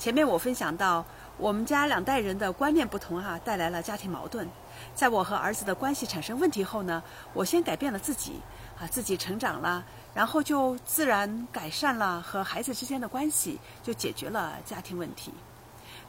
[0.00, 1.04] 前面我分享到，
[1.36, 4.48] 我们家两代人的观念不同哈、带来了家庭矛盾。
[4.94, 7.02] 在我和儿子的关系产生问题后呢，
[7.34, 8.40] 我先改变了自己，
[8.80, 9.84] 啊，自己成长了，
[10.14, 15.34] 然后就自然改善了和孩子之间的关系，就解决了家庭问题。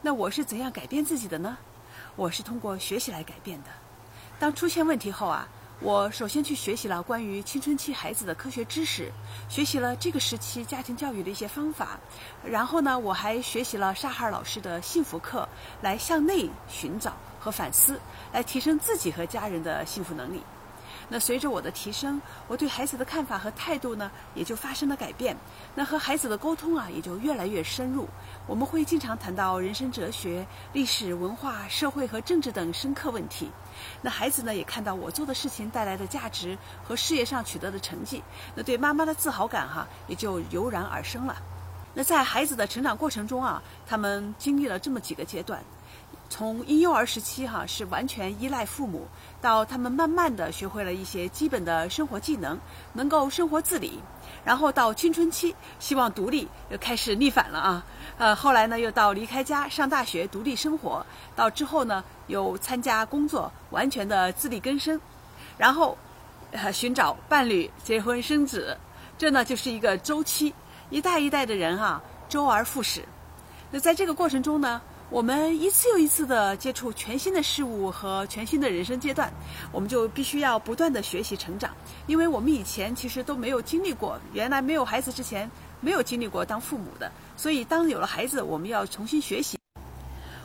[0.02, 1.58] 那我是怎样改变自己的呢？
[2.16, 3.68] 我是通过学习来改变的。
[4.40, 5.46] 当出现问题后啊，
[5.84, 9.12] 我首先去学习了关于青春期孩子的科学知识，
[9.50, 12.00] 学习了这个时期家庭教育的一些方法，
[12.46, 15.50] 然后呢，我还学习了沙哈尔老师的幸福课，
[15.82, 18.00] 来向内寻找和反思，
[18.32, 20.44] 来提升自己和家人的幸福能力。
[21.10, 25.36] 那随着我的提升，我对孩子的看法和态度呢，也就发生了改变。
[25.76, 28.08] 那和孩子的沟通啊，也就越来越深入。
[28.48, 33.50] 我们会经常谈到人生哲学、历史文化、社会和政治等深刻问题。
[34.02, 38.24] 那孩子呢，也看到我做的事情带来的价值和事业上取得的成绩，
[38.56, 41.36] 那对妈妈的自豪感哈、也就油然而生了。
[41.94, 45.62] 那在孩子的成长过程中啊，他们经历了这么几个阶段。
[46.32, 49.06] 从婴幼儿时期哈、是完全依赖父母，
[49.42, 52.58] 到他们慢慢的学会了一些基本的生活技能，
[52.94, 54.00] 能够生活自理，
[54.46, 57.86] 然后到青春期希望独立，又开始逆反了啊，
[58.18, 64.98] 呃，后来呢又到离开家上大学独立生活，到之后呢又参加工作，完全的自力更生，
[65.58, 65.98] 然后，
[66.52, 68.78] 呃，寻找伴侣，结婚生子，
[69.18, 70.56] 这呢就是一个周期，
[70.90, 73.04] 一代一代的人哈、周而复始。
[73.70, 79.30] 那在这个过程中呢，我们一次又一次的接触全新的事物和全新的人生阶段，
[79.70, 81.70] 我们就必须要不断的学习成长，
[82.08, 85.52] 因为我们以前其实都没有经历过，原来没有孩子之前
[85.82, 89.60] 没有经历过当父母的，所以当有了孩子，我们要重新学习。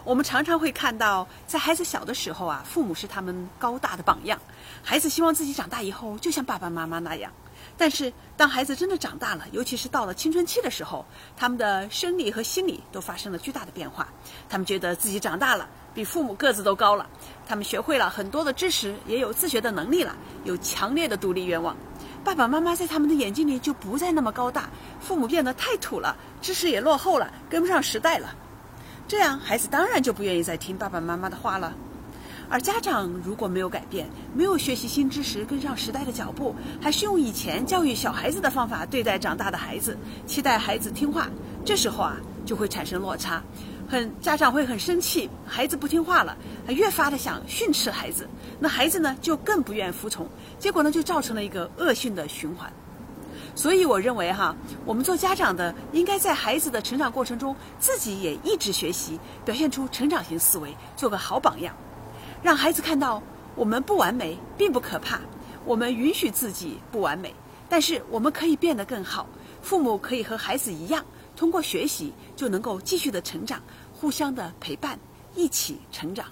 [0.03, 4.37] 我们常常会看到，在孩子小的时候啊，父母是他们高大的榜样，
[4.83, 7.31] 孩子希望自己长大以后就像爸爸妈妈那样。
[7.77, 11.05] 但是，当孩子真的长大了，尤其是到了青春期的时候，
[11.37, 14.09] 他们的生理和心理都发生了巨大的变化。
[14.49, 17.09] 他们觉得自己长大了，比父母个子都高了，
[17.47, 21.77] 他们学会了很多的知识，也有自学的能力了，有强烈的独立愿望。
[22.25, 24.69] 爸爸妈妈在他们的眼睛里就不再那么高大，
[25.01, 28.35] 父母变得太土了，知识也落后了，跟不上时代了。
[29.07, 31.73] 这样，孩子当然就不愿意再听爸爸妈妈的话了。
[32.49, 41.29] 而家长如果没有改变，没有学习新知识，跟上时代的脚步，还是用以前教育小孩子的方法对待长大的孩子，期待孩子听话，
[41.65, 43.43] 这时候啊，就会产生落差，
[43.89, 48.29] 很家长会很生气，孩子不听话了，还越发的想训斥孩子，
[48.61, 52.73] 那孩子呢就更不愿服从，结果呢就造成了一个恶性的循环。
[53.57, 54.55] 所以我认为哈，
[54.85, 61.75] 我们做家长的应该在孩子的成长过程中，自己也一直学习，表现出成长型思维，做个好榜样。
[62.47, 63.21] 让孩子看到
[63.57, 65.19] 我们不完美并不可怕，
[65.65, 67.35] 我们允许自己不完美，
[67.69, 69.27] 但是我们可以变得更好。
[69.63, 71.05] 父母可以和孩子一样，
[71.35, 73.61] 通过学习就能够继续的成长，
[73.93, 74.97] 互相的陪伴，
[75.35, 76.25] 一起成长。